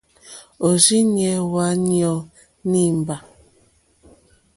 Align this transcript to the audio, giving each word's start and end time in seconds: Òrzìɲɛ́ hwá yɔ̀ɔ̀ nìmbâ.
Òrzìɲɛ́ 0.67 1.35
hwá 1.47 1.67
yɔ̀ɔ̀ 1.97 2.25
nìmbâ. 2.71 3.15